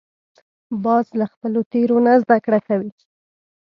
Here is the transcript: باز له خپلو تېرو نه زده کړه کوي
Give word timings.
باز 0.83 1.05
له 1.19 1.25
خپلو 1.33 1.59
تېرو 1.71 1.97
نه 2.05 2.13
زده 2.23 2.37
کړه 2.45 2.59
کوي 2.67 2.91